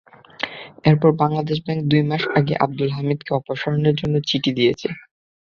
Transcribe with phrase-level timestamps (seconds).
[0.85, 4.87] এরপরে বাংলাদেশ ব্যাংক দুই মাস আগে আবদুল হামিদকে অপসারণের জন্য চিঠি দিয়েছে।